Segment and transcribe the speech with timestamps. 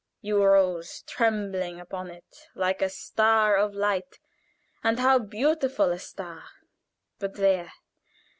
[0.19, 4.17] You rose trembling upon it like a star of light,
[4.83, 6.43] and how beautiful a star!
[7.19, 7.71] But there!